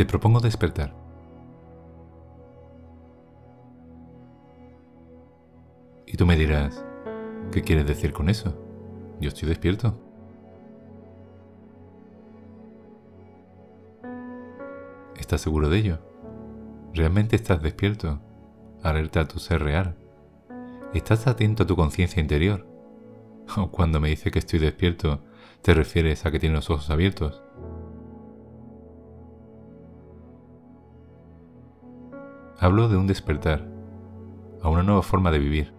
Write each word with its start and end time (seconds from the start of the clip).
Te 0.00 0.06
propongo 0.06 0.40
despertar. 0.40 0.94
Y 6.06 6.16
tú 6.16 6.24
me 6.24 6.36
dirás, 6.36 6.82
¿qué 7.52 7.60
quieres 7.60 7.86
decir 7.86 8.14
con 8.14 8.30
eso? 8.30 8.56
Yo 9.20 9.28
estoy 9.28 9.46
despierto. 9.50 9.94
¿Estás 15.18 15.42
seguro 15.42 15.68
de 15.68 15.76
ello? 15.76 15.98
¿Realmente 16.94 17.36
estás 17.36 17.60
despierto? 17.60 18.22
Alerta 18.82 19.20
a 19.20 19.28
tu 19.28 19.38
ser 19.38 19.62
real. 19.62 19.98
¿Estás 20.94 21.26
atento 21.26 21.64
a 21.64 21.66
tu 21.66 21.76
conciencia 21.76 22.22
interior? 22.22 22.66
O 23.58 23.70
cuando 23.70 24.00
me 24.00 24.08
dice 24.08 24.30
que 24.30 24.38
estoy 24.38 24.60
despierto, 24.60 25.22
¿te 25.60 25.74
refieres 25.74 26.24
a 26.24 26.30
que 26.30 26.38
tienes 26.38 26.56
los 26.56 26.70
ojos 26.70 26.88
abiertos? 26.88 27.42
Hablo 32.62 32.90
de 32.90 32.98
un 32.98 33.06
despertar, 33.06 33.66
a 34.60 34.68
una 34.68 34.82
nueva 34.82 35.00
forma 35.00 35.30
de 35.30 35.38
vivir. 35.38 35.72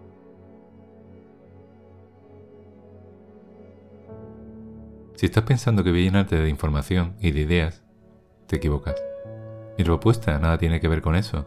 Si 5.14 5.26
estás 5.26 5.44
pensando 5.44 5.84
que 5.84 5.92
voy 5.92 6.00
a 6.00 6.04
llenarte 6.06 6.34
de 6.34 6.48
información 6.48 7.14
y 7.20 7.30
de 7.30 7.42
ideas, 7.42 7.84
te 8.48 8.56
equivocas. 8.56 8.96
Mi 9.78 9.84
propuesta 9.84 10.36
nada 10.40 10.58
tiene 10.58 10.80
que 10.80 10.88
ver 10.88 11.02
con 11.02 11.14
eso. 11.14 11.46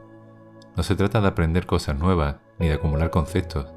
No 0.78 0.84
se 0.84 0.96
trata 0.96 1.20
de 1.20 1.28
aprender 1.28 1.66
cosas 1.66 2.00
nuevas 2.00 2.38
ni 2.58 2.70
de 2.70 2.76
acumular 2.76 3.10
conceptos. 3.10 3.68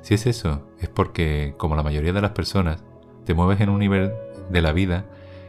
Si 0.00 0.14
es 0.14 0.26
eso, 0.26 0.66
es 0.80 0.88
porque, 0.88 1.54
como 1.58 1.76
la 1.76 1.82
mayoría 1.82 2.14
de 2.14 2.22
las 2.22 2.30
personas, 2.30 2.82
te 3.26 3.34
mueves 3.34 3.60
en 3.60 3.68
un 3.68 3.80
nivel 3.80 4.10
de 4.48 4.62
la 4.62 4.72
vida 4.72 5.04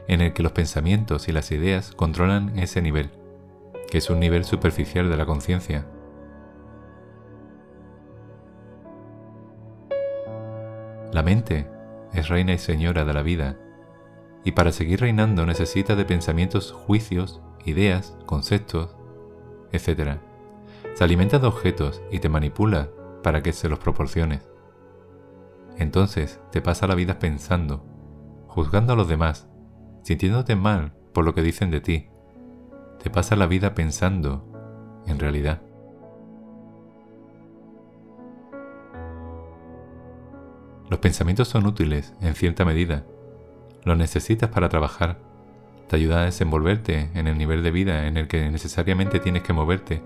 en 0.10 0.20
el 0.20 0.34
que 0.34 0.44
los 0.44 0.52
pensamientos 0.52 1.30
y 1.30 1.32
las 1.32 1.50
ideas 1.52 1.94
controlan 1.96 2.60
ese 2.60 2.82
nivel, 2.82 3.10
que 3.94 4.00
es 4.00 4.10
un 4.10 4.20
nivel 4.20 4.44
superficial 4.44 5.08
de 5.08 5.18
la 5.18 5.28
conciencia. 5.28 5.86
La 11.12 11.22
mente 11.22 11.70
es 12.12 12.28
reina 12.28 12.54
y 12.54 12.58
señora 12.58 13.06
de 13.06 13.14
la 13.14 13.22
vida, 13.22 13.60
y 14.44 14.54
para 14.54 14.72
seguir 14.72 15.02
reinando 15.02 15.46
necesita 15.46 15.96
de 15.96 16.06
pensamientos, 16.06 16.72
juicios, 16.72 17.44
ideas, 17.66 18.18
conceptos, 18.26 18.98
etc. 19.72 20.18
Se 20.96 21.04
alimenta 21.04 21.38
de 21.38 21.46
objetos 21.46 22.02
y 22.10 22.18
te 22.18 22.30
manipula 22.30 22.90
para 23.22 23.44
que 23.44 23.54
se 23.54 23.70
los 23.70 23.78
proporciones. 23.78 24.42
Entonces 25.78 26.42
te 26.52 26.64
pasa 26.64 26.88
la 26.88 26.96
vida 26.96 27.20
pensando, 27.20 27.86
juzgando 28.48 28.94
a 28.94 28.96
los 28.96 29.08
demás, 29.08 29.48
sintiéndote 30.02 30.56
mal 30.56 30.96
por 31.14 31.26
lo 31.26 31.36
que 31.36 31.44
dicen 31.44 31.70
de 31.70 31.80
ti. 31.80 32.13
Te 33.04 33.10
pasa 33.10 33.36
la 33.36 33.48
vida 33.48 33.76
pensando, 33.76 34.46
en 35.06 35.20
realidad. 35.20 35.62
Los 40.90 41.00
pensamientos 41.00 41.50
son 41.50 41.66
útiles 41.66 42.14
en 42.22 42.34
cierta 42.34 42.64
medida. 42.64 43.06
Los 43.84 43.98
necesitas 43.98 44.50
para 44.50 44.70
trabajar 44.70 45.20
te 45.90 45.98
ayuda 45.98 46.22
a 46.22 46.26
desenvolverte 46.26 47.10
en 47.14 47.28
el 47.28 47.38
nivel 47.38 47.62
de 47.62 47.72
vida 47.72 48.08
en 48.08 48.16
el 48.16 48.30
que 48.30 48.50
necesariamente 48.50 49.20
tienes 49.20 49.44
que 49.44 49.52
moverte. 49.52 50.02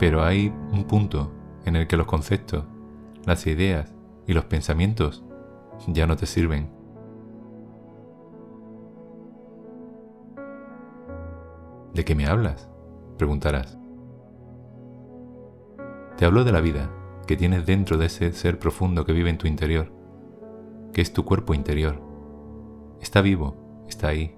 Pero 0.00 0.24
hay 0.24 0.52
un 0.72 0.82
punto 0.82 1.32
en 1.64 1.76
el 1.76 1.86
que 1.86 1.96
los 1.96 2.08
conceptos, 2.08 2.64
las 3.24 3.46
ideas 3.46 3.94
y 4.26 4.32
los 4.32 4.46
pensamientos 4.46 5.22
ya 5.86 6.08
no 6.08 6.16
te 6.16 6.26
sirven. 6.26 6.75
¿De 11.96 12.04
qué 12.04 12.14
me 12.14 12.26
hablas? 12.26 12.68
preguntarás. 13.16 13.78
Te 16.18 16.26
hablo 16.26 16.44
de 16.44 16.52
la 16.52 16.60
vida 16.60 16.90
que 17.26 17.38
tienes 17.38 17.64
dentro 17.64 17.96
de 17.96 18.04
ese 18.04 18.34
ser 18.34 18.58
profundo 18.58 19.06
que 19.06 19.14
vive 19.14 19.30
en 19.30 19.38
tu 19.38 19.46
interior, 19.46 19.90
que 20.92 21.00
es 21.00 21.14
tu 21.14 21.24
cuerpo 21.24 21.54
interior. 21.54 21.98
Está 23.00 23.22
vivo 23.22 23.56
está 23.88 24.08
ahí. 24.08 24.36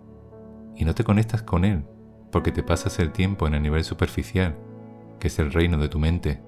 Y 0.77 0.85
no 0.85 0.95
te 0.95 1.03
conectas 1.03 1.43
con 1.43 1.65
Él, 1.65 1.83
porque 2.31 2.53
te 2.53 2.63
pasas 2.63 3.01
el 3.01 3.11
tiempo 3.11 3.49
en 3.49 3.55
el 3.55 3.63
nivel 3.63 3.83
superficial, 3.83 4.55
que 5.19 5.27
es 5.27 5.37
el 5.41 5.53
reino 5.53 5.79
de 5.79 5.89
tu 5.89 5.99
mente. 5.99 6.41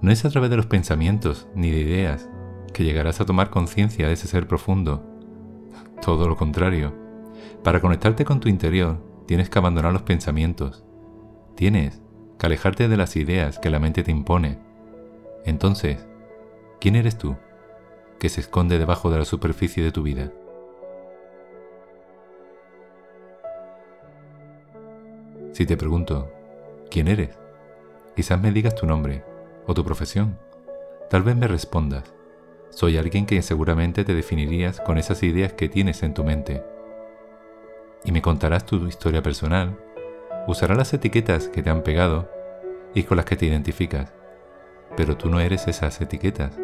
No 0.00 0.12
es 0.12 0.24
a 0.24 0.30
través 0.30 0.48
de 0.48 0.58
los 0.58 0.66
pensamientos 0.66 1.48
ni 1.56 1.72
de 1.72 1.80
ideas 1.80 2.30
que 2.72 2.84
llegarás 2.84 3.20
a 3.20 3.26
tomar 3.26 3.50
conciencia 3.50 4.06
de 4.06 4.12
ese 4.12 4.28
ser 4.28 4.46
profundo. 4.46 5.17
Todo 6.02 6.28
lo 6.28 6.36
contrario. 6.36 6.94
Para 7.62 7.80
conectarte 7.80 8.24
con 8.24 8.40
tu 8.40 8.48
interior, 8.48 8.98
tienes 9.26 9.50
que 9.50 9.58
abandonar 9.58 9.92
los 9.92 10.02
pensamientos. 10.02 10.84
Tienes 11.54 12.00
que 12.38 12.46
alejarte 12.46 12.88
de 12.88 12.96
las 12.96 13.16
ideas 13.16 13.58
que 13.58 13.70
la 13.70 13.78
mente 13.78 14.02
te 14.02 14.10
impone. 14.10 14.58
Entonces, 15.44 16.06
¿quién 16.80 16.96
eres 16.96 17.18
tú? 17.18 17.36
que 18.18 18.28
se 18.28 18.40
esconde 18.40 18.78
debajo 18.78 19.10
de 19.10 19.18
la 19.18 19.24
superficie 19.24 19.82
de 19.82 19.92
tu 19.92 20.02
vida. 20.02 20.32
Si 25.52 25.66
te 25.66 25.76
pregunto, 25.76 26.30
¿quién 26.90 27.08
eres? 27.08 27.36
Quizás 28.14 28.40
me 28.40 28.52
digas 28.52 28.74
tu 28.74 28.86
nombre 28.86 29.24
o 29.66 29.74
tu 29.74 29.84
profesión. 29.84 30.38
Tal 31.10 31.22
vez 31.22 31.36
me 31.36 31.48
respondas, 31.48 32.12
soy 32.78 32.96
alguien 32.96 33.26
que 33.26 33.42
seguramente 33.42 34.04
te 34.04 34.14
definirías 34.14 34.80
con 34.80 34.98
esas 34.98 35.24
ideas 35.24 35.52
que 35.52 35.68
tienes 35.68 36.04
en 36.04 36.14
tu 36.14 36.22
mente. 36.22 36.62
Y 38.04 38.12
me 38.12 38.22
contarás 38.22 38.66
tu 38.66 38.86
historia 38.86 39.20
personal, 39.20 39.76
usarás 40.46 40.78
las 40.78 40.94
etiquetas 40.94 41.48
que 41.48 41.60
te 41.60 41.70
han 41.70 41.82
pegado 41.82 42.30
y 42.94 43.02
con 43.02 43.16
las 43.16 43.26
que 43.26 43.34
te 43.34 43.46
identificas, 43.46 44.12
pero 44.96 45.16
tú 45.16 45.28
no 45.28 45.40
eres 45.40 45.66
esas 45.66 46.00
etiquetas. 46.00 46.56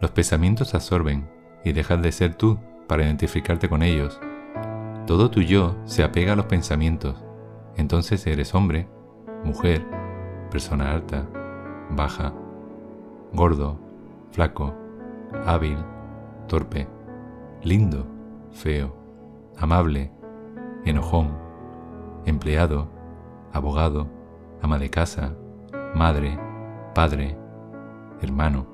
Los 0.00 0.12
pensamientos 0.12 0.74
absorben 0.74 1.28
y 1.62 1.74
dejas 1.74 2.00
de 2.00 2.10
ser 2.10 2.36
tú 2.36 2.58
para 2.86 3.04
identificarte 3.04 3.68
con 3.68 3.82
ellos. 3.82 4.18
Todo 5.06 5.30
tu 5.30 5.42
yo 5.42 5.76
se 5.84 6.02
apega 6.02 6.32
a 6.32 6.36
los 6.36 6.46
pensamientos. 6.46 7.22
Entonces 7.76 8.26
eres 8.26 8.54
hombre, 8.54 8.88
mujer, 9.44 9.84
persona 10.56 10.90
alta, 10.90 11.28
baja, 11.90 12.32
gordo, 13.34 13.78
flaco, 14.30 14.74
hábil, 15.44 15.76
torpe, 16.48 16.88
lindo, 17.62 18.06
feo, 18.52 18.96
amable, 19.58 20.10
enojón, 20.86 21.36
empleado, 22.24 22.88
abogado, 23.52 24.08
ama 24.62 24.78
de 24.78 24.88
casa, 24.88 25.34
madre, 25.94 26.38
padre, 26.94 27.36
hermano. 28.22 28.66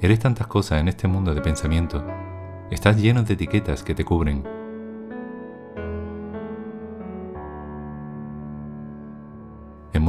Eres 0.00 0.18
tantas 0.18 0.48
cosas 0.48 0.80
en 0.80 0.88
este 0.88 1.06
mundo 1.06 1.36
de 1.36 1.40
pensamiento. 1.40 2.04
Estás 2.72 3.00
lleno 3.00 3.22
de 3.22 3.34
etiquetas 3.34 3.84
que 3.84 3.94
te 3.94 4.04
cubren. 4.04 4.42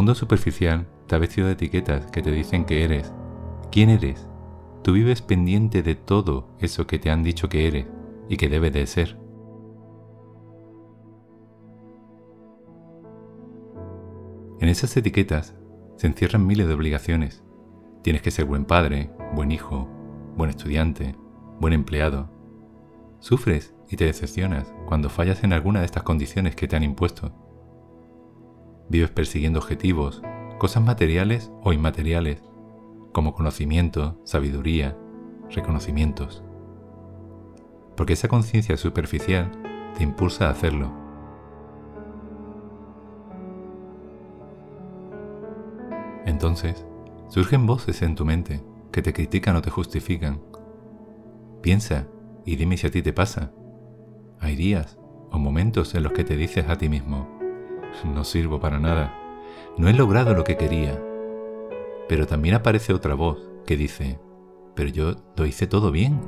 Mundo 0.06 0.14
superficial 0.14 0.86
ha 1.10 1.18
vestido 1.18 1.48
de 1.48 1.54
etiquetas 1.54 2.06
que 2.12 2.22
te 2.22 2.30
dicen 2.30 2.66
que 2.66 2.84
eres. 2.84 3.12
¿Quién 3.72 3.90
eres? 3.90 4.28
Tú 4.84 4.94
vives 4.94 5.24
pendiente 5.24 5.82
de 5.82 5.96
todo 5.96 6.48
eso 6.60 6.86
que 6.86 7.00
te 7.00 7.10
han 7.10 7.24
dicho 7.24 7.50
que 7.50 7.66
eres 7.66 7.88
y 8.30 8.38
que 8.38 8.48
debe 8.48 8.70
de 8.70 8.86
ser. 8.86 9.18
En 14.60 14.70
esas 14.70 14.96
etiquetas 14.96 15.56
se 15.96 16.06
encierran 16.06 16.46
miles 16.46 16.68
de 16.68 16.76
obligaciones, 16.76 17.44
Tienes 18.04 18.22
que 18.22 18.30
ser 18.30 18.46
buen 18.46 18.66
padre, 18.66 19.10
buen 19.34 19.52
hijo, 19.52 19.90
buen 20.38 20.52
estudiante, 20.52 21.16
buen 21.60 21.74
empleado. 21.74 22.30
Sufres 23.18 23.74
y 23.90 23.96
te 23.96 24.06
decepcionas 24.06 24.72
cuando 24.86 25.10
fallas 25.10 25.44
en 25.44 25.52
alguna 25.52 25.80
de 25.80 25.88
estas 25.88 26.04
condiciones 26.04 26.56
que 26.56 26.68
te 26.68 26.76
han 26.76 26.84
impuesto. 26.84 27.45
Vives 28.90 29.12
persiguiendo 29.12 29.60
objetivos, 29.60 30.22
cosas 30.58 30.84
materiales 30.84 31.52
o 31.64 31.74
inmateriales, 31.74 32.44
como 33.12 33.34
conocimiento, 33.34 34.20
sabiduría, 34.24 34.98
reconocimientos. 35.50 36.44
Porque 37.96 38.14
esa 38.14 38.28
conciencia 38.28 38.78
superficial 38.78 39.52
te 39.98 40.04
impulsa 40.04 40.48
a 40.48 40.52
hacerlo. 40.52 40.92
Entonces, 46.26 46.86
Surgen 47.28 47.66
voces 47.66 48.02
en 48.02 48.16
tu 48.16 48.24
mente 48.24 48.62
que 48.92 49.02
te 49.02 49.12
critican 49.12 49.56
o 49.56 49.62
te 49.62 49.70
justifican. 49.70 50.40
Piensa 51.62 52.08
y 52.46 52.56
dime 52.56 52.78
si 52.78 52.88
a 52.88 52.92
ti 52.92 53.02
te 53.02 53.14
pasa. 53.14 53.52
Hay 54.40 54.56
días 54.56 54.98
o 55.32 55.40
momentos 55.40 55.96
en 55.96 56.04
los 56.04 56.14
que 56.14 56.24
te 56.24 56.38
dices 56.38 56.70
a 56.70 56.78
ti 56.78 56.88
mismo, 56.88 57.35
no 58.04 58.24
sirvo 58.24 58.60
para 58.60 58.80
nada, 58.80 59.14
no 59.78 59.88
he 59.88 59.94
logrado 59.94 60.34
lo 60.34 60.44
que 60.44 60.58
quería. 60.58 61.02
Pero 62.08 62.28
también 62.28 62.56
aparece 62.56 62.94
otra 62.94 63.16
voz 63.16 63.38
que 63.66 63.78
dice, 63.78 64.20
pero 64.76 64.90
yo 64.90 65.16
lo 65.36 65.46
hice 65.46 65.68
todo 65.68 65.92
bien. 65.92 66.20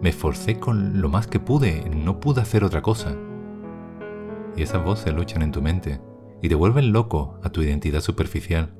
Me 0.00 0.10
esforcé 0.10 0.58
con 0.60 1.00
lo 1.00 1.08
más 1.08 1.26
que 1.26 1.40
pude, 1.40 1.88
no 1.90 2.20
pude 2.20 2.40
hacer 2.40 2.64
otra 2.64 2.82
cosa. 2.82 3.16
Y 4.56 4.62
esas 4.62 4.84
voces 4.84 5.12
luchan 5.12 5.42
en 5.42 5.52
tu 5.52 5.62
mente 5.62 6.00
y 6.40 6.48
te 6.48 6.54
vuelven 6.54 6.92
loco 6.92 7.38
a 7.42 7.50
tu 7.50 7.62
identidad 7.62 8.00
superficial. 8.00 8.74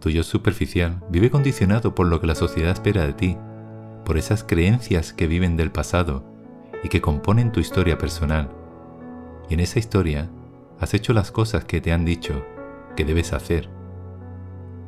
Tu 0.00 0.10
yo 0.10 0.22
superficial 0.22 1.02
vive 1.10 1.30
condicionado 1.30 1.94
por 1.94 2.06
lo 2.06 2.20
que 2.20 2.26
la 2.26 2.34
sociedad 2.34 2.72
espera 2.72 3.06
de 3.06 3.14
ti, 3.14 3.38
por 4.04 4.18
esas 4.18 4.44
creencias 4.44 5.12
que 5.12 5.26
viven 5.26 5.56
del 5.56 5.70
pasado 5.70 6.33
y 6.84 6.88
que 6.88 7.00
componen 7.00 7.50
tu 7.50 7.58
historia 7.58 7.98
personal. 7.98 8.50
Y 9.48 9.54
en 9.54 9.60
esa 9.60 9.78
historia 9.78 10.30
has 10.78 10.94
hecho 10.94 11.14
las 11.14 11.32
cosas 11.32 11.64
que 11.64 11.80
te 11.80 11.92
han 11.92 12.04
dicho 12.04 12.44
que 12.94 13.04
debes 13.04 13.32
hacer. 13.32 13.70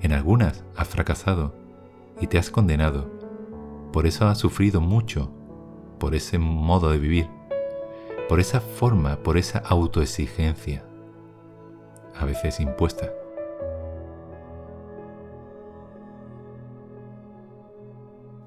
En 0.03 0.13
algunas 0.13 0.65
has 0.77 0.89
fracasado 0.89 1.55
y 2.21 2.27
te 2.27 2.39
has 2.39 2.51
condenado. 2.51 3.11
Por 3.93 4.07
eso 4.07 4.29
has 4.29 4.39
sufrido 4.39 4.81
mucho, 4.81 5.33
por 5.99 6.15
ese 6.15 6.39
modo 6.39 6.91
de 6.91 6.99
vivir, 6.99 7.29
por 8.29 8.41
esa 8.41 8.61
forma, 8.61 9.17
por 9.17 9.39
esa 9.39 9.59
autoexigencia, 9.61 10.85
a 12.15 12.27
veces 12.27 12.61
impuesta. 12.61 13.11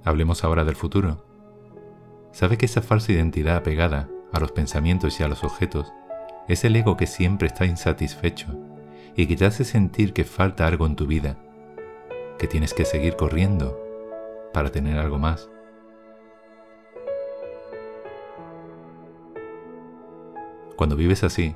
Hablemos 0.03 0.43
ahora 0.43 0.63
del 0.63 0.75
futuro. 0.75 1.28
¿Sabe 2.31 2.57
que 2.57 2.65
esa 2.65 2.81
falsa 2.81 3.11
identidad 3.11 3.57
apegada 3.57 4.07
a 4.31 4.39
los 4.39 4.51
pensamientos 4.51 5.19
y 5.19 5.23
a 5.23 5.27
los 5.27 5.43
objetos 5.43 5.91
es 6.47 6.63
el 6.63 6.75
ego 6.75 6.97
que 6.97 7.07
siempre 7.07 7.47
está 7.47 7.65
insatisfecho 7.65 8.47
y 9.15 9.27
que 9.27 9.35
te 9.35 9.45
hace 9.45 9.63
sentir 9.63 10.13
que 10.13 10.23
falta 10.23 10.67
algo 10.67 10.85
en 10.85 10.95
tu 10.95 11.07
vida, 11.07 11.37
que 12.37 12.47
tienes 12.47 12.73
que 12.73 12.85
seguir 12.85 13.15
corriendo 13.15 13.79
para 14.53 14.71
tener 14.71 14.97
algo 14.97 15.19
más? 15.19 15.49
Cuando 20.75 20.95
vives 20.95 21.23
así, 21.23 21.55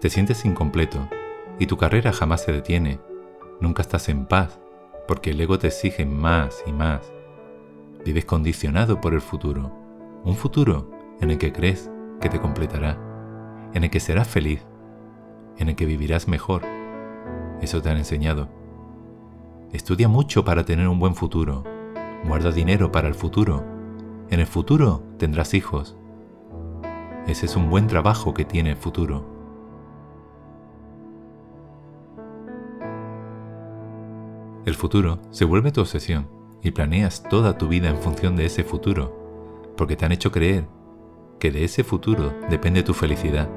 te 0.00 0.08
sientes 0.08 0.44
incompleto 0.44 1.08
y 1.58 1.66
tu 1.66 1.76
carrera 1.76 2.12
jamás 2.12 2.42
se 2.42 2.52
detiene. 2.52 3.00
Nunca 3.60 3.82
estás 3.82 4.08
en 4.08 4.24
paz 4.26 4.58
porque 5.06 5.30
el 5.30 5.40
ego 5.40 5.58
te 5.58 5.66
exige 5.66 6.06
más 6.06 6.62
y 6.66 6.72
más 6.72 7.12
Vives 8.04 8.24
condicionado 8.24 9.00
por 9.00 9.14
el 9.14 9.20
futuro, 9.20 9.70
un 10.24 10.36
futuro 10.36 10.90
en 11.20 11.30
el 11.30 11.38
que 11.38 11.52
crees 11.52 11.90
que 12.20 12.28
te 12.28 12.40
completará, 12.40 12.98
en 13.74 13.84
el 13.84 13.90
que 13.90 14.00
serás 14.00 14.28
feliz, 14.28 14.64
en 15.58 15.68
el 15.68 15.76
que 15.76 15.86
vivirás 15.86 16.28
mejor. 16.28 16.62
Eso 17.60 17.82
te 17.82 17.90
han 17.90 17.96
enseñado. 17.96 18.48
Estudia 19.72 20.08
mucho 20.08 20.44
para 20.44 20.64
tener 20.64 20.88
un 20.88 20.98
buen 20.98 21.14
futuro. 21.14 21.64
Guarda 22.24 22.52
dinero 22.52 22.92
para 22.92 23.08
el 23.08 23.14
futuro. 23.14 23.64
En 24.30 24.40
el 24.40 24.46
futuro 24.46 25.02
tendrás 25.18 25.54
hijos. 25.54 25.96
Ese 27.26 27.46
es 27.46 27.56
un 27.56 27.70
buen 27.70 27.86
trabajo 27.86 28.34
que 28.34 28.44
tiene 28.44 28.70
el 28.70 28.76
futuro. 28.76 29.24
El 34.64 34.74
futuro 34.74 35.18
se 35.30 35.44
vuelve 35.44 35.72
tu 35.72 35.80
obsesión 35.80 36.28
y 36.62 36.70
planeas 36.70 37.24
toda 37.24 37.58
tu 37.58 37.66
vida 37.66 37.88
en 37.88 37.96
función 37.96 38.36
de 38.36 38.46
ese 38.46 38.62
futuro, 38.62 39.21
porque 39.76 39.96
te 39.96 40.04
han 40.04 40.12
hecho 40.12 40.30
creer 40.30 40.66
que 41.38 41.50
de 41.50 41.64
ese 41.64 41.84
futuro 41.84 42.32
depende 42.50 42.82
tu 42.82 42.94
felicidad. 42.94 43.48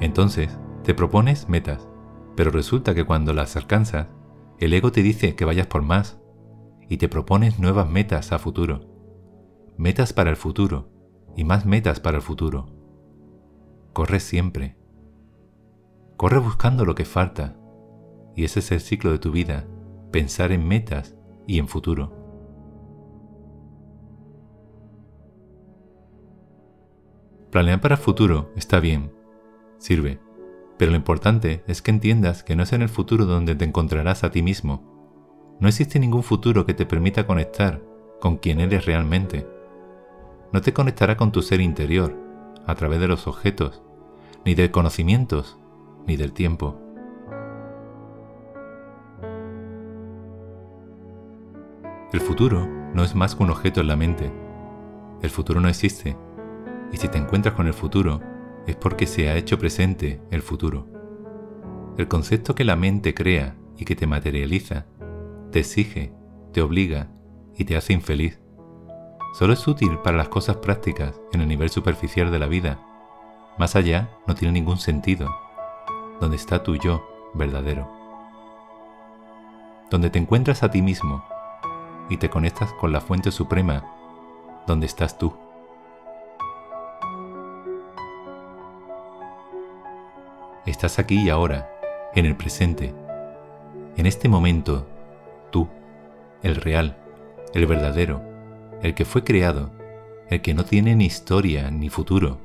Entonces, 0.00 0.56
te 0.84 0.94
propones 0.94 1.48
metas, 1.48 1.88
pero 2.36 2.50
resulta 2.50 2.94
que 2.94 3.04
cuando 3.04 3.32
las 3.32 3.56
alcanzas, 3.56 4.08
el 4.58 4.72
ego 4.72 4.92
te 4.92 5.02
dice 5.02 5.34
que 5.34 5.44
vayas 5.44 5.66
por 5.66 5.82
más 5.82 6.20
y 6.88 6.96
te 6.96 7.08
propones 7.08 7.58
nuevas 7.58 7.88
metas 7.88 8.32
a 8.32 8.38
futuro. 8.38 8.80
Metas 9.76 10.12
para 10.12 10.30
el 10.30 10.36
futuro 10.36 10.88
y 11.36 11.44
más 11.44 11.66
metas 11.66 12.00
para 12.00 12.16
el 12.16 12.22
futuro. 12.22 12.66
Corres 13.92 14.22
siempre. 14.22 14.76
Corre 16.16 16.38
buscando 16.38 16.84
lo 16.84 16.94
que 16.94 17.04
falta 17.04 17.56
y 18.34 18.44
ese 18.44 18.60
es 18.60 18.72
el 18.72 18.80
ciclo 18.80 19.10
de 19.10 19.18
tu 19.18 19.30
vida, 19.30 19.66
pensar 20.10 20.52
en 20.52 20.66
metas 20.66 21.16
y 21.46 21.58
en 21.58 21.68
futuro. 21.68 22.12
Planear 27.50 27.80
para 27.80 27.94
el 27.94 28.00
futuro 28.00 28.52
está 28.56 28.78
bien, 28.78 29.12
sirve, 29.78 30.20
pero 30.76 30.90
lo 30.90 30.96
importante 30.96 31.64
es 31.66 31.82
que 31.82 31.90
entiendas 31.90 32.42
que 32.42 32.54
no 32.54 32.62
es 32.62 32.72
en 32.72 32.82
el 32.82 32.88
futuro 32.88 33.24
donde 33.24 33.54
te 33.54 33.64
encontrarás 33.64 34.22
a 34.22 34.30
ti 34.30 34.42
mismo. 34.42 35.56
No 35.58 35.66
existe 35.66 35.98
ningún 35.98 36.22
futuro 36.22 36.66
que 36.66 36.74
te 36.74 36.86
permita 36.86 37.26
conectar 37.26 37.82
con 38.20 38.36
quien 38.36 38.60
eres 38.60 38.86
realmente. 38.86 39.46
No 40.52 40.60
te 40.60 40.72
conectará 40.72 41.16
con 41.16 41.32
tu 41.32 41.42
ser 41.42 41.60
interior, 41.60 42.14
a 42.66 42.74
través 42.74 43.00
de 43.00 43.08
los 43.08 43.26
objetos, 43.26 43.82
ni 44.44 44.54
de 44.54 44.70
conocimientos, 44.70 45.58
ni 46.06 46.16
del 46.16 46.32
tiempo. 46.32 46.80
El 52.10 52.20
futuro 52.20 52.66
no 52.94 53.04
es 53.04 53.14
más 53.14 53.34
que 53.34 53.42
un 53.42 53.50
objeto 53.50 53.82
en 53.82 53.86
la 53.86 53.96
mente. 53.96 54.32
El 55.20 55.28
futuro 55.28 55.60
no 55.60 55.68
existe. 55.68 56.16
Y 56.90 56.96
si 56.96 57.06
te 57.08 57.18
encuentras 57.18 57.54
con 57.54 57.66
el 57.66 57.74
futuro, 57.74 58.22
es 58.66 58.76
porque 58.76 59.06
se 59.06 59.28
ha 59.28 59.36
hecho 59.36 59.58
presente 59.58 60.18
el 60.30 60.40
futuro. 60.40 60.86
El 61.98 62.08
concepto 62.08 62.54
que 62.54 62.64
la 62.64 62.76
mente 62.76 63.12
crea 63.12 63.56
y 63.76 63.84
que 63.84 63.94
te 63.94 64.06
materializa, 64.06 64.86
te 65.52 65.58
exige, 65.58 66.14
te 66.54 66.62
obliga 66.62 67.10
y 67.54 67.66
te 67.66 67.76
hace 67.76 67.92
infeliz. 67.92 68.40
Solo 69.34 69.52
es 69.52 69.68
útil 69.68 69.98
para 70.02 70.16
las 70.16 70.30
cosas 70.30 70.56
prácticas 70.56 71.20
en 71.34 71.42
el 71.42 71.48
nivel 71.48 71.68
superficial 71.68 72.30
de 72.30 72.38
la 72.38 72.46
vida. 72.46 72.80
Más 73.58 73.76
allá 73.76 74.08
no 74.26 74.34
tiene 74.34 74.52
ningún 74.52 74.78
sentido. 74.78 75.28
Donde 76.22 76.36
está 76.36 76.62
tu 76.62 76.74
yo 76.76 77.06
verdadero. 77.34 77.86
Donde 79.90 80.08
te 80.08 80.18
encuentras 80.18 80.62
a 80.62 80.70
ti 80.70 80.80
mismo 80.80 81.22
y 82.08 82.16
te 82.16 82.30
conectas 82.30 82.72
con 82.74 82.92
la 82.92 83.00
fuente 83.00 83.30
suprema, 83.30 83.84
donde 84.66 84.86
estás 84.86 85.18
tú. 85.18 85.34
Estás 90.66 90.98
aquí 90.98 91.22
y 91.22 91.30
ahora, 91.30 91.70
en 92.14 92.26
el 92.26 92.36
presente, 92.36 92.94
en 93.96 94.06
este 94.06 94.28
momento, 94.28 94.86
tú, 95.50 95.68
el 96.42 96.56
real, 96.56 96.96
el 97.54 97.66
verdadero, 97.66 98.22
el 98.82 98.94
que 98.94 99.04
fue 99.04 99.24
creado, 99.24 99.72
el 100.28 100.42
que 100.42 100.54
no 100.54 100.64
tiene 100.64 100.94
ni 100.94 101.06
historia 101.06 101.70
ni 101.70 101.88
futuro, 101.88 102.38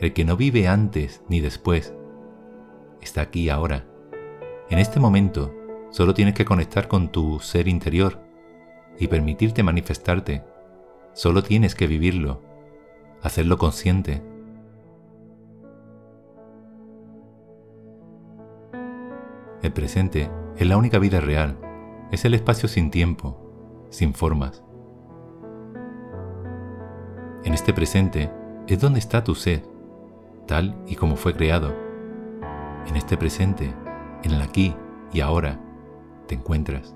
el 0.00 0.12
que 0.12 0.24
no 0.24 0.36
vive 0.36 0.68
antes 0.68 1.22
ni 1.28 1.40
después, 1.40 1.94
está 3.00 3.22
aquí 3.22 3.48
ahora. 3.48 3.86
En 4.68 4.78
este 4.78 4.98
momento, 4.98 5.54
solo 5.90 6.14
tienes 6.14 6.34
que 6.34 6.44
conectar 6.44 6.88
con 6.88 7.10
tu 7.10 7.38
ser 7.38 7.68
interior, 7.68 8.25
y 8.98 9.08
permitirte 9.08 9.62
manifestarte. 9.62 10.42
Solo 11.12 11.42
tienes 11.42 11.74
que 11.74 11.86
vivirlo, 11.86 12.42
hacerlo 13.22 13.58
consciente. 13.58 14.22
El 19.62 19.72
presente 19.72 20.30
es 20.56 20.66
la 20.66 20.76
única 20.76 20.98
vida 20.98 21.20
real, 21.20 21.58
es 22.10 22.24
el 22.24 22.34
espacio 22.34 22.68
sin 22.68 22.90
tiempo, 22.90 23.86
sin 23.90 24.14
formas. 24.14 24.62
En 27.44 27.54
este 27.54 27.72
presente 27.72 28.30
es 28.66 28.80
donde 28.80 28.98
está 28.98 29.24
tu 29.24 29.34
ser, 29.34 29.62
tal 30.46 30.76
y 30.86 30.96
como 30.96 31.16
fue 31.16 31.34
creado. 31.34 31.74
En 32.86 32.96
este 32.96 33.16
presente, 33.16 33.72
en 34.22 34.32
el 34.32 34.42
aquí 34.42 34.74
y 35.12 35.20
ahora, 35.20 35.60
te 36.26 36.34
encuentras. 36.34 36.94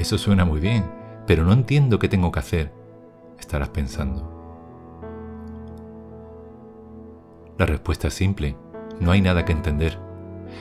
Eso 0.00 0.16
suena 0.16 0.46
muy 0.46 0.60
bien, 0.60 0.90
pero 1.26 1.44
no 1.44 1.52
entiendo 1.52 1.98
qué 1.98 2.08
tengo 2.08 2.32
que 2.32 2.38
hacer, 2.38 2.72
estarás 3.38 3.68
pensando. 3.68 4.26
La 7.58 7.66
respuesta 7.66 8.08
es 8.08 8.14
simple, 8.14 8.56
no 8.98 9.12
hay 9.12 9.20
nada 9.20 9.44
que 9.44 9.52
entender. 9.52 9.98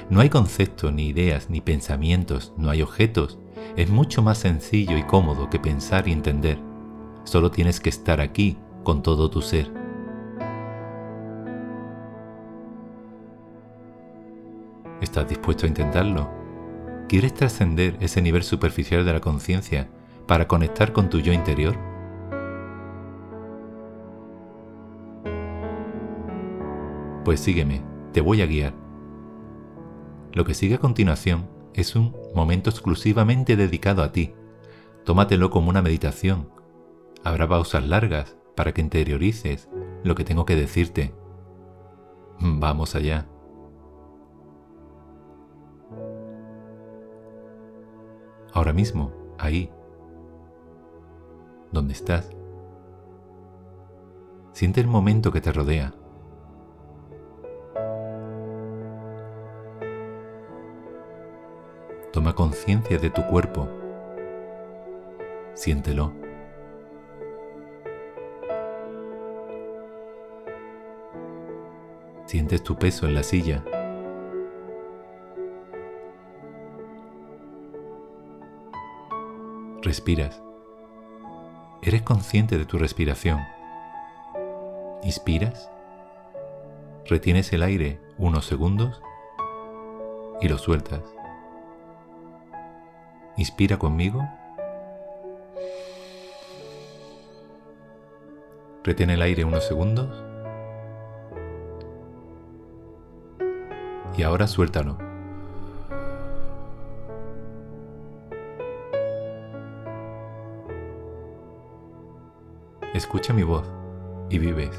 No 0.09 0.19
hay 0.19 0.29
conceptos, 0.29 0.91
ni 0.91 1.07
ideas, 1.07 1.49
ni 1.49 1.61
pensamientos, 1.61 2.51
no 2.57 2.69
hay 2.69 2.81
objetos. 2.81 3.39
Es 3.77 3.89
mucho 3.89 4.21
más 4.21 4.39
sencillo 4.39 4.97
y 4.97 5.03
cómodo 5.03 5.49
que 5.49 5.57
pensar 5.57 6.09
y 6.09 6.11
entender. 6.11 6.59
Solo 7.23 7.49
tienes 7.49 7.79
que 7.79 7.87
estar 7.87 8.19
aquí 8.19 8.57
con 8.83 9.01
todo 9.01 9.29
tu 9.29 9.41
ser. 9.41 9.71
¿Estás 14.99 15.29
dispuesto 15.29 15.65
a 15.65 15.69
intentarlo? 15.69 16.38
¿Quieres 17.09 17.33
trascender 17.33 17.97
ese 18.01 18.21
nivel 18.21 18.43
superficial 18.43 19.03
de 19.03 19.13
la 19.13 19.19
conciencia 19.19 19.89
para 20.27 20.47
conectar 20.47 20.93
con 20.93 21.09
tu 21.09 21.19
yo 21.19 21.33
interior? 21.33 21.75
Pues 27.25 27.39
sígueme, 27.39 27.81
te 28.13 28.21
voy 28.21 28.43
a 28.43 28.45
guiar. 28.45 28.75
Lo 30.33 30.45
que 30.45 30.53
sigue 30.53 30.75
a 30.75 30.79
continuación 30.79 31.49
es 31.73 31.95
un 31.95 32.15
momento 32.35 32.69
exclusivamente 32.69 33.55
dedicado 33.55 34.03
a 34.03 34.11
ti. 34.11 34.35
Tómatelo 35.03 35.49
como 35.49 35.71
una 35.71 35.81
meditación. 35.81 36.51
Habrá 37.23 37.47
pausas 37.47 37.87
largas 37.87 38.37
para 38.55 38.71
que 38.71 38.81
interiorices 38.81 39.67
lo 40.03 40.13
que 40.13 40.25
tengo 40.25 40.45
que 40.45 40.55
decirte. 40.55 41.15
Vamos 42.39 42.93
allá. 42.93 43.25
Ahora 48.53 48.73
mismo, 48.73 49.11
ahí, 49.37 49.71
donde 51.71 51.93
estás, 51.93 52.29
siente 54.53 54.81
el 54.81 54.87
momento 54.87 55.31
que 55.31 55.41
te 55.41 55.51
rodea. 55.51 55.93
Toma 62.11 62.33
conciencia 62.33 62.97
de 62.97 63.11
tu 63.11 63.25
cuerpo. 63.27 63.67
Siéntelo. 65.53 66.11
Sientes 72.25 72.63
tu 72.63 72.75
peso 72.75 73.05
en 73.05 73.13
la 73.13 73.23
silla. 73.23 73.63
Respiras. 79.89 80.39
Eres 81.81 82.03
consciente 82.03 82.59
de 82.59 82.65
tu 82.65 82.77
respiración. 82.77 83.39
Inspiras. 85.01 85.67
Retienes 87.07 87.51
el 87.53 87.63
aire 87.63 87.99
unos 88.19 88.45
segundos 88.45 89.01
y 90.41 90.47
lo 90.47 90.59
sueltas. 90.59 91.01
Inspira 93.35 93.79
conmigo. 93.79 94.21
Retén 98.83 99.09
el 99.09 99.23
aire 99.23 99.43
unos 99.43 99.65
segundos. 99.65 100.23
Y 104.15 104.21
ahora 104.21 104.45
suéltalo. 104.45 105.08
Escucha 112.99 113.31
mi 113.31 113.43
voz 113.43 113.65
y 114.29 114.39
vives. 114.39 114.77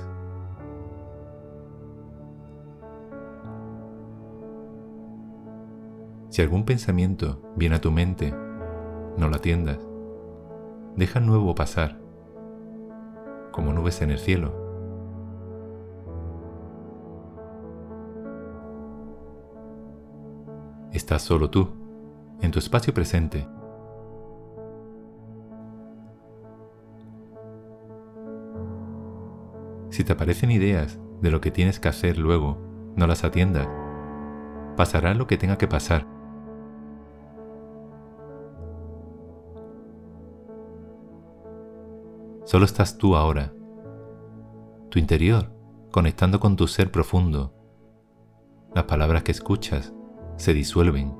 Si 6.28 6.42
algún 6.42 6.66
pensamiento 6.66 7.40
viene 7.56 7.76
a 7.76 7.80
tu 7.80 7.90
mente 7.90 8.34
no 9.16 9.30
la 9.30 9.38
atiendas. 9.38 9.78
Deja 10.96 11.18
nuevo 11.20 11.54
pasar, 11.54 11.98
como 13.52 13.72
nubes 13.72 14.02
en 14.02 14.10
el 14.10 14.18
cielo. 14.18 14.52
Estás 20.92 21.22
solo 21.22 21.48
tú, 21.48 21.70
en 22.42 22.50
tu 22.50 22.58
espacio 22.58 22.92
presente. 22.92 23.48
Si 29.90 30.04
te 30.04 30.12
aparecen 30.12 30.50
ideas 30.50 30.99
de 31.20 31.30
lo 31.30 31.40
que 31.40 31.50
tienes 31.50 31.80
que 31.80 31.88
hacer 31.88 32.18
luego, 32.18 32.59
no 32.97 33.06
las 33.06 33.25
atiendas. 33.25 33.68
Pasará 34.76 35.14
lo 35.14 35.26
que 35.26 35.37
tenga 35.37 35.59
que 35.59 35.68
pasar 35.68 36.06
Solo 42.50 42.64
estás 42.64 42.99
tú 42.99 43.14
ahora, 43.14 43.52
tu 44.88 44.99
interior, 44.99 45.52
conectando 45.92 46.40
con 46.40 46.56
tu 46.56 46.66
ser 46.66 46.90
profundo. 46.90 47.54
Las 48.75 48.87
palabras 48.87 49.23
que 49.23 49.30
escuchas 49.30 49.94
se 50.37 50.52
disuelven. 50.52 51.14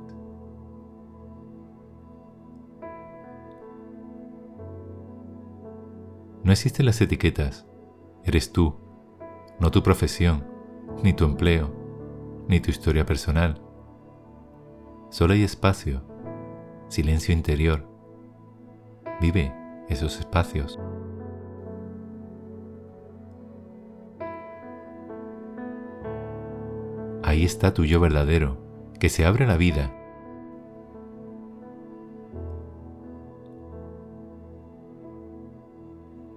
No 6.43 6.51
existen 6.51 6.85
las 6.85 6.99
etiquetas. 6.99 7.65
Eres 8.23 8.51
tú, 8.51 8.75
no 9.59 9.71
tu 9.71 9.83
profesión, 9.83 10.45
ni 11.03 11.13
tu 11.13 11.25
empleo, 11.25 11.71
ni 12.47 12.59
tu 12.59 12.71
historia 12.71 13.05
personal. 13.05 13.61
Solo 15.09 15.33
hay 15.33 15.43
espacio, 15.43 16.03
silencio 16.87 17.33
interior. 17.33 17.87
Vive 19.19 19.53
esos 19.89 20.19
espacios. 20.19 20.79
ahí 27.31 27.45
está 27.45 27.73
tu 27.73 27.85
yo 27.85 27.99
verdadero, 27.99 28.57
que 28.99 29.07
se 29.07 29.25
abre 29.25 29.47
la 29.47 29.55
vida. 29.55 29.89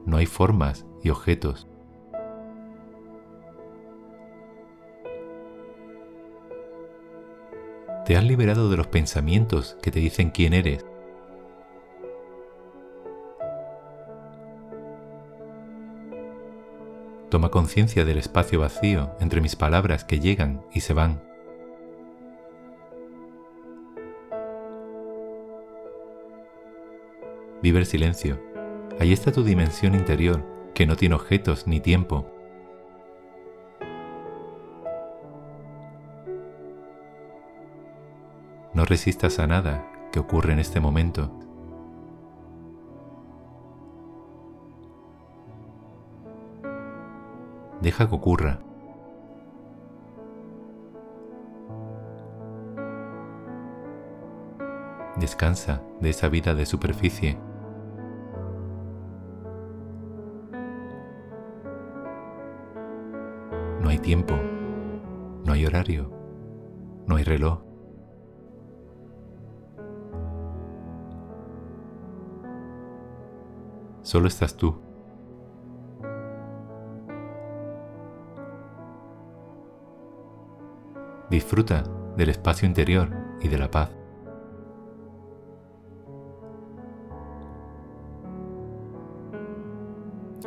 No 0.07 0.17
hay 0.19 0.27
formas 0.27 0.87
y 1.03 1.11
objetos. 1.11 1.64
Te 8.05 8.19
has 8.19 8.25
liberado 8.25 8.69
de 8.69 8.77
los 8.77 8.87
pensamientos 8.87 9.79
que 9.81 9.91
te 9.91 9.99
dicen 9.99 10.31
quién 10.31 10.53
eres. 10.53 10.85
Toma 17.31 17.51
conciencia 17.51 18.05
del 18.05 18.19
espacio 18.19 18.61
vacío 18.61 19.11
entre 19.21 19.41
mis 19.41 19.57
palabras 19.57 20.05
que 20.05 20.21
llegan 20.21 20.63
y 20.75 20.81
se 20.81 20.93
van. 20.93 21.23
Vive 27.63 27.79
el 27.79 27.87
silencio. 27.87 28.39
Ahí 29.01 29.15
está 29.15 29.33
tu 29.33 29.43
dimensión 29.43 29.95
interior, 29.95 30.45
que 30.75 30.87
no 30.87 30.97
tiene 30.97 31.15
objetos 31.15 31.67
ni 31.67 31.81
tiempo. 31.81 32.34
No 38.85 38.89
resistas 38.89 39.39
a 39.39 39.47
nada 39.47 40.11
que 40.13 40.19
ocurre 40.19 40.53
en 40.53 40.59
este 40.59 40.79
momento. 40.79 41.31
Deja 47.81 48.07
que 48.07 48.15
ocurra. 48.15 48.59
Descansa 55.17 55.81
de 56.03 56.11
esa 56.11 56.29
vida 56.29 56.55
de 56.55 56.67
superficie. 56.67 57.39
No 63.81 63.89
hay 63.89 63.99
tiempo, 63.99 64.35
no 65.47 65.55
hay 65.55 65.65
horario, 65.65 66.11
no 67.07 67.17
hay 67.17 67.25
reloj. 67.25 67.74
Solo 74.05 74.29
estás 74.29 74.55
tú. 74.55 74.75
Disfruta 81.31 81.85
del 82.15 82.29
espacio 82.29 82.69
interior 82.69 83.09
y 83.41 83.49
de 83.49 83.59
la 83.59 83.71
paz. 83.71 83.91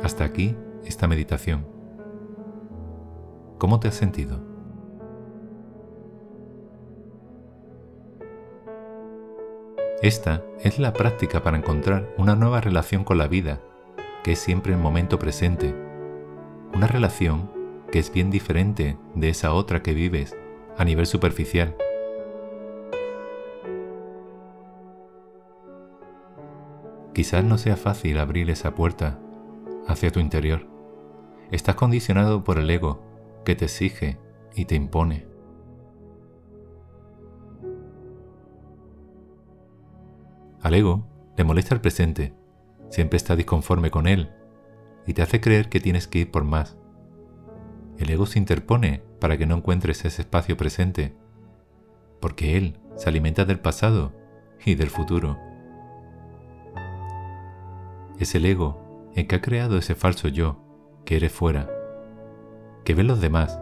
Hasta 0.04 0.22
aquí 0.22 0.56
esta 0.84 1.08
meditación. 1.08 1.66
¿Cómo 3.58 3.80
te 3.80 3.88
has 3.88 3.96
sentido? 3.96 4.57
Esta 10.00 10.44
es 10.60 10.78
la 10.78 10.92
práctica 10.92 11.42
para 11.42 11.56
encontrar 11.56 12.14
una 12.16 12.36
nueva 12.36 12.60
relación 12.60 13.02
con 13.02 13.18
la 13.18 13.26
vida, 13.26 13.60
que 14.22 14.32
es 14.32 14.38
siempre 14.38 14.72
el 14.72 14.78
momento 14.78 15.18
presente. 15.18 15.74
Una 16.72 16.86
relación 16.86 17.50
que 17.90 17.98
es 17.98 18.12
bien 18.12 18.30
diferente 18.30 18.96
de 19.16 19.28
esa 19.28 19.52
otra 19.52 19.82
que 19.82 19.94
vives 19.94 20.36
a 20.76 20.84
nivel 20.84 21.06
superficial. 21.06 21.74
Quizás 27.12 27.42
no 27.42 27.58
sea 27.58 27.76
fácil 27.76 28.18
abrir 28.18 28.50
esa 28.50 28.76
puerta 28.76 29.18
hacia 29.88 30.12
tu 30.12 30.20
interior. 30.20 30.64
Estás 31.50 31.74
condicionado 31.74 32.44
por 32.44 32.58
el 32.58 32.70
ego 32.70 33.02
que 33.44 33.56
te 33.56 33.64
exige 33.64 34.20
y 34.54 34.66
te 34.66 34.76
impone. 34.76 35.27
Al 40.62 40.74
ego 40.74 41.06
le 41.36 41.44
molesta 41.44 41.74
el 41.74 41.80
presente, 41.80 42.34
siempre 42.90 43.16
está 43.16 43.36
disconforme 43.36 43.90
con 43.90 44.08
él 44.08 44.30
y 45.06 45.14
te 45.14 45.22
hace 45.22 45.40
creer 45.40 45.68
que 45.68 45.78
tienes 45.78 46.08
que 46.08 46.18
ir 46.18 46.30
por 46.30 46.42
más. 46.44 46.76
El 47.96 48.10
ego 48.10 48.26
se 48.26 48.38
interpone 48.38 49.02
para 49.20 49.38
que 49.38 49.46
no 49.46 49.56
encuentres 49.56 50.04
ese 50.04 50.22
espacio 50.22 50.56
presente, 50.56 51.14
porque 52.20 52.56
él 52.56 52.78
se 52.96 53.08
alimenta 53.08 53.44
del 53.44 53.60
pasado 53.60 54.12
y 54.64 54.74
del 54.74 54.90
futuro. 54.90 55.38
Es 58.18 58.34
el 58.34 58.44
ego 58.44 59.12
el 59.14 59.28
que 59.28 59.36
ha 59.36 59.40
creado 59.40 59.78
ese 59.78 59.94
falso 59.94 60.26
yo 60.26 60.60
que 61.04 61.16
eres 61.16 61.32
fuera, 61.32 61.70
que 62.84 62.94
ve 62.94 63.04
los 63.04 63.20
demás, 63.20 63.60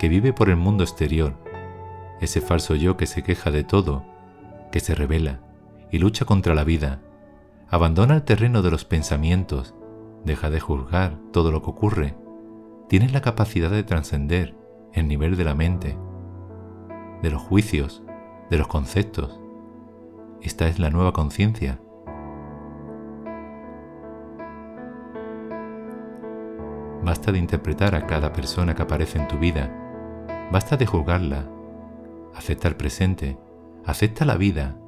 que 0.00 0.08
vive 0.08 0.32
por 0.32 0.50
el 0.50 0.56
mundo 0.56 0.82
exterior, 0.82 1.36
ese 2.20 2.40
falso 2.40 2.74
yo 2.74 2.96
que 2.96 3.06
se 3.06 3.22
queja 3.22 3.52
de 3.52 3.62
todo, 3.62 4.04
que 4.72 4.80
se 4.80 4.94
revela 4.94 5.40
y 5.90 5.98
lucha 5.98 6.24
contra 6.24 6.54
la 6.54 6.64
vida, 6.64 7.00
abandona 7.68 8.14
el 8.14 8.22
terreno 8.22 8.62
de 8.62 8.70
los 8.70 8.84
pensamientos, 8.84 9.74
deja 10.24 10.50
de 10.50 10.60
juzgar 10.60 11.18
todo 11.32 11.50
lo 11.50 11.62
que 11.62 11.70
ocurre, 11.70 12.16
tienes 12.88 13.12
la 13.12 13.20
capacidad 13.20 13.70
de 13.70 13.82
trascender 13.82 14.56
el 14.92 15.08
nivel 15.08 15.36
de 15.36 15.44
la 15.44 15.54
mente, 15.54 15.96
de 17.22 17.30
los 17.30 17.40
juicios, 17.40 18.02
de 18.50 18.58
los 18.58 18.66
conceptos. 18.66 19.38
Esta 20.42 20.68
es 20.68 20.78
la 20.78 20.90
nueva 20.90 21.12
conciencia. 21.12 21.80
Basta 27.02 27.32
de 27.32 27.38
interpretar 27.38 27.94
a 27.94 28.06
cada 28.06 28.32
persona 28.32 28.74
que 28.74 28.82
aparece 28.82 29.18
en 29.18 29.28
tu 29.28 29.38
vida. 29.38 29.70
Basta 30.50 30.76
de 30.76 30.86
juzgarla. 30.86 31.48
Acepta 32.34 32.68
el 32.68 32.76
presente. 32.76 33.38
Acepta 33.84 34.24
la 34.24 34.36
vida 34.36 34.79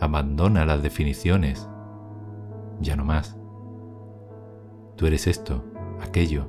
Abandona 0.00 0.66
las 0.66 0.82
definiciones. 0.82 1.68
Ya 2.80 2.96
no 2.96 3.04
más. 3.04 3.36
Tú 4.96 5.06
eres 5.06 5.26
esto, 5.26 5.64
aquello. 6.00 6.48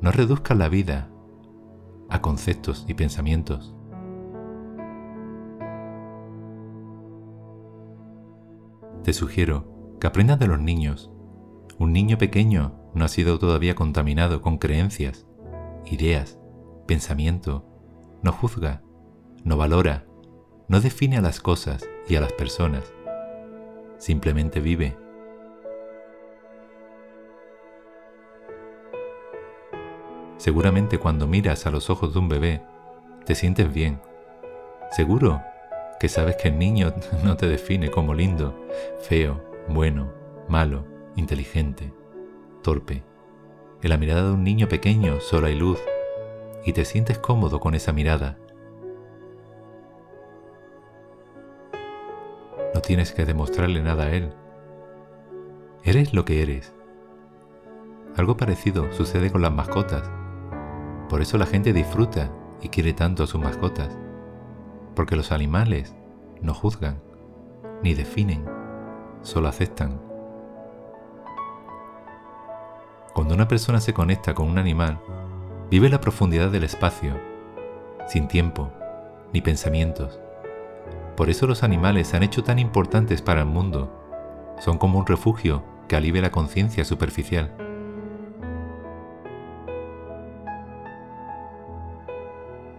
No 0.00 0.12
reduzcas 0.12 0.58
la 0.58 0.68
vida 0.68 1.08
a 2.10 2.20
conceptos 2.20 2.84
y 2.88 2.94
pensamientos. 2.94 3.74
Te 9.02 9.12
sugiero 9.12 9.96
que 9.98 10.06
aprendas 10.06 10.38
de 10.38 10.46
los 10.46 10.60
niños. 10.60 11.10
Un 11.78 11.92
niño 11.92 12.18
pequeño 12.18 12.74
no 12.94 13.04
ha 13.04 13.08
sido 13.08 13.38
todavía 13.38 13.74
contaminado 13.74 14.42
con 14.42 14.58
creencias, 14.58 15.26
ideas, 15.86 16.38
pensamiento. 16.86 17.66
No 18.22 18.30
juzga, 18.30 18.82
no 19.42 19.56
valora, 19.56 20.06
no 20.68 20.80
define 20.80 21.16
a 21.16 21.22
las 21.22 21.40
cosas 21.40 21.88
y 22.08 22.16
a 22.16 22.20
las 22.20 22.32
personas. 22.32 22.92
Simplemente 23.98 24.60
vive. 24.60 24.96
Seguramente 30.36 30.98
cuando 30.98 31.26
miras 31.26 31.66
a 31.66 31.70
los 31.70 31.88
ojos 31.88 32.12
de 32.12 32.18
un 32.18 32.28
bebé, 32.28 32.62
te 33.24 33.34
sientes 33.34 33.72
bien. 33.72 34.00
Seguro 34.90 35.40
que 36.00 36.08
sabes 36.08 36.36
que 36.36 36.48
el 36.48 36.58
niño 36.58 36.92
no 37.24 37.36
te 37.36 37.46
define 37.46 37.90
como 37.90 38.12
lindo, 38.12 38.58
feo, 39.02 39.40
bueno, 39.68 40.12
malo, 40.48 40.84
inteligente, 41.14 41.92
torpe. 42.62 43.04
En 43.82 43.90
la 43.90 43.98
mirada 43.98 44.24
de 44.24 44.32
un 44.32 44.42
niño 44.42 44.68
pequeño 44.68 45.20
solo 45.20 45.46
hay 45.46 45.54
luz 45.54 45.78
y 46.64 46.72
te 46.72 46.84
sientes 46.84 47.18
cómodo 47.18 47.60
con 47.60 47.74
esa 47.74 47.92
mirada 47.92 48.36
Tienes 52.82 53.12
que 53.12 53.24
demostrarle 53.24 53.80
nada 53.80 54.04
a 54.04 54.10
él. 54.10 54.32
Eres 55.84 56.14
lo 56.14 56.24
que 56.24 56.42
eres. 56.42 56.74
Algo 58.16 58.36
parecido 58.36 58.92
sucede 58.92 59.30
con 59.30 59.40
las 59.40 59.52
mascotas. 59.52 60.10
Por 61.08 61.22
eso 61.22 61.38
la 61.38 61.46
gente 61.46 61.72
disfruta 61.72 62.30
y 62.60 62.68
quiere 62.68 62.92
tanto 62.92 63.22
a 63.22 63.26
sus 63.26 63.40
mascotas. 63.40 63.96
Porque 64.96 65.16
los 65.16 65.30
animales 65.32 65.94
no 66.40 66.54
juzgan, 66.54 67.00
ni 67.82 67.94
definen, 67.94 68.44
solo 69.22 69.48
aceptan. 69.48 70.00
Cuando 73.14 73.34
una 73.34 73.46
persona 73.46 73.80
se 73.80 73.92
conecta 73.92 74.34
con 74.34 74.48
un 74.48 74.58
animal, 74.58 75.00
vive 75.70 75.88
la 75.88 76.00
profundidad 76.00 76.50
del 76.50 76.64
espacio, 76.64 77.18
sin 78.08 78.26
tiempo, 78.26 78.70
ni 79.32 79.40
pensamientos. 79.40 80.21
Por 81.16 81.28
eso 81.28 81.46
los 81.46 81.62
animales 81.62 82.08
se 82.08 82.16
han 82.16 82.22
hecho 82.22 82.42
tan 82.42 82.58
importantes 82.58 83.20
para 83.20 83.40
el 83.40 83.46
mundo. 83.46 84.54
Son 84.58 84.78
como 84.78 84.98
un 84.98 85.06
refugio 85.06 85.62
que 85.88 85.96
alivia 85.96 86.22
la 86.22 86.30
conciencia 86.30 86.84
superficial. 86.84 87.52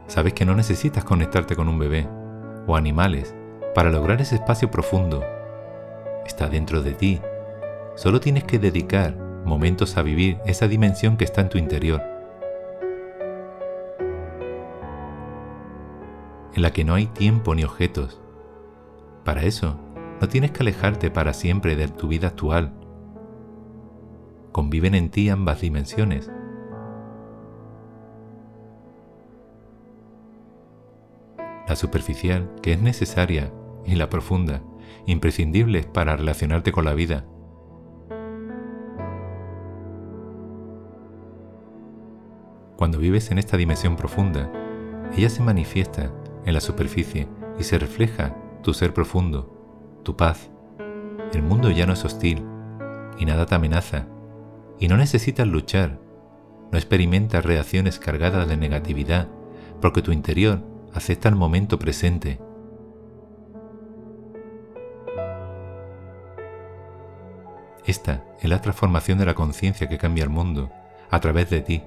Sabes 0.08 0.34
que 0.34 0.46
no 0.46 0.56
necesitas 0.56 1.04
conectarte 1.04 1.56
con 1.56 1.68
un 1.70 1.78
bebé 1.78 2.08
o 2.68 2.76
animales 2.76 3.36
para 3.76 3.92
lograr 3.92 4.22
ese 4.22 4.36
espacio 4.36 4.72
profundo. 4.72 5.24
Está 6.26 6.50
dentro 6.50 6.82
de 6.82 6.94
ti. 6.94 7.22
Solo 7.96 8.20
tienes 8.20 8.44
que 8.44 8.60
dedicar 8.60 9.16
momentos 9.46 9.98
a 9.98 10.02
vivir 10.02 10.40
esa 10.46 10.68
dimensión 10.68 11.18
que 11.18 11.26
está 11.26 11.42
en 11.42 11.50
tu 11.50 11.58
interior. 11.58 12.02
En 16.56 16.62
la 16.62 16.72
que 16.72 16.84
no 16.84 16.94
hay 16.94 17.08
tiempo 17.08 17.56
ni 17.56 17.64
objetos, 17.64 18.23
para 19.24 19.44
eso, 19.44 19.80
no 20.20 20.28
tienes 20.28 20.52
que 20.52 20.64
alejarte 20.64 21.12
para 21.12 21.34
siempre 21.34 21.76
de 21.76 21.88
tu 21.88 22.08
vida 22.08 22.28
actual. 22.28 22.74
Conviven 24.52 24.96
en 24.96 25.10
ti 25.10 25.30
ambas 25.30 25.62
dimensiones. 25.62 26.32
La 31.68 31.76
superficial, 31.76 32.52
que 32.62 32.74
es 32.74 32.82
necesaria, 32.82 33.52
y 33.86 33.96
la 33.96 34.10
profunda, 34.10 34.62
imprescindibles 35.06 35.86
para 35.86 36.16
relacionarte 36.16 36.72
con 36.72 36.86
la 36.86 36.94
vida. 36.94 37.26
Cuando 42.78 42.98
vives 42.98 43.32
en 43.32 43.38
esta 43.38 43.56
dimensión 43.56 43.96
profunda, 43.96 44.52
ella 45.16 45.30
se 45.30 45.42
manifiesta 45.42 46.12
en 46.46 46.54
la 46.54 46.62
superficie 46.62 47.28
y 47.58 47.64
se 47.64 47.80
refleja 47.80 48.36
tu 48.64 48.74
ser 48.74 48.94
profundo, 48.94 50.02
tu 50.04 50.16
paz. 50.18 50.50
El 51.34 51.44
mundo 51.44 51.70
ya 51.70 51.86
no 51.86 51.94
es 51.94 52.04
hostil 52.04 52.44
y 53.20 53.26
nada 53.26 53.46
te 53.46 53.56
amenaza 53.56 54.08
y 54.80 54.88
no 54.88 54.98
necesitas 54.98 55.48
luchar, 55.48 56.00
no 56.72 56.78
experimentas 56.78 57.46
reacciones 57.46 58.00
cargadas 58.00 58.48
de 58.48 58.58
negatividad 58.58 59.28
porque 59.82 60.02
tu 60.02 60.12
interior 60.12 60.64
acepta 60.94 61.30
el 61.30 61.36
momento 61.36 61.78
presente. 61.78 62.40
Esta 67.86 68.24
es 68.42 68.50
la 68.50 68.62
transformación 68.62 69.18
de 69.18 69.26
la 69.26 69.36
conciencia 69.36 69.90
que 69.90 69.98
cambia 69.98 70.24
el 70.24 70.30
mundo 70.30 70.72
a 71.12 71.20
través 71.20 71.50
de 71.50 71.62
ti. 71.62 71.84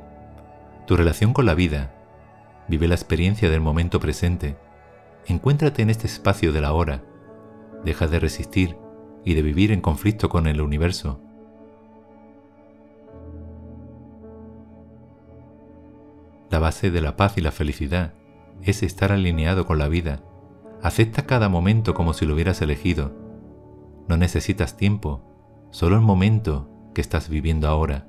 Tu 0.86 0.94
relación 0.96 1.32
con 1.32 1.46
la 1.46 1.54
vida 1.54 1.94
vive 2.68 2.86
la 2.86 2.94
experiencia 2.94 3.48
del 3.48 3.60
momento 3.60 3.98
presente 3.98 4.56
Encuéntrate 5.28 5.82
en 5.82 5.90
este 5.90 6.06
espacio 6.06 6.52
de 6.52 6.60
la 6.60 6.72
hora. 6.72 7.02
Deja 7.84 8.06
de 8.06 8.20
resistir 8.20 8.76
y 9.24 9.34
de 9.34 9.42
vivir 9.42 9.72
en 9.72 9.80
conflicto 9.80 10.28
con 10.28 10.46
el 10.46 10.60
universo. 10.60 11.20
La 16.48 16.60
base 16.60 16.92
de 16.92 17.00
la 17.00 17.16
paz 17.16 17.36
y 17.38 17.40
la 17.40 17.50
felicidad 17.50 18.14
es 18.62 18.84
estar 18.84 19.10
alineado 19.10 19.66
con 19.66 19.78
la 19.78 19.88
vida. 19.88 20.22
Acepta 20.80 21.26
cada 21.26 21.48
momento 21.48 21.92
como 21.92 22.12
si 22.12 22.24
lo 22.24 22.34
hubieras 22.34 22.62
elegido. 22.62 23.12
No 24.06 24.16
necesitas 24.16 24.76
tiempo, 24.76 25.22
solo 25.70 25.96
el 25.96 26.02
momento 26.02 26.70
que 26.94 27.00
estás 27.00 27.28
viviendo 27.28 27.66
ahora. 27.66 28.06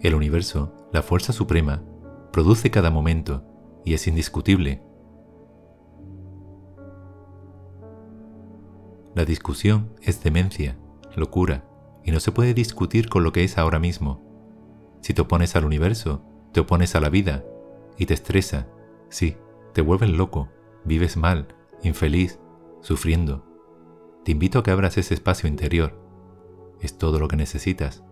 El 0.00 0.16
universo, 0.16 0.75
la 0.96 1.02
fuerza 1.02 1.34
suprema, 1.34 1.82
produce 2.32 2.70
cada 2.70 2.88
momento 2.88 3.44
y 3.84 3.92
es 3.92 4.06
indiscutible. 4.06 4.82
La 9.14 9.26
discusión 9.26 9.92
es 10.00 10.22
demencia, 10.22 10.78
locura, 11.14 11.68
y 12.02 12.12
no 12.12 12.18
se 12.18 12.32
puede 12.32 12.54
discutir 12.54 13.10
con 13.10 13.24
lo 13.24 13.32
que 13.32 13.44
es 13.44 13.58
ahora 13.58 13.78
mismo. 13.78 14.22
Si 15.02 15.12
te 15.12 15.20
opones 15.20 15.54
al 15.54 15.66
universo, 15.66 16.22
te 16.54 16.60
opones 16.60 16.96
a 16.96 17.00
la 17.02 17.10
vida 17.10 17.44
y 17.98 18.06
te 18.06 18.14
estresa, 18.14 18.66
sí, 19.10 19.36
te 19.74 19.82
vuelves 19.82 20.08
loco, 20.08 20.48
vives 20.86 21.18
mal, 21.18 21.48
infeliz, 21.82 22.40
sufriendo. 22.80 23.44
Te 24.24 24.32
invito 24.32 24.60
a 24.60 24.62
que 24.62 24.70
abras 24.70 24.96
ese 24.96 25.12
espacio 25.12 25.46
interior. 25.46 26.00
Es 26.80 26.96
todo 26.96 27.18
lo 27.18 27.28
que 27.28 27.36
necesitas. 27.36 28.02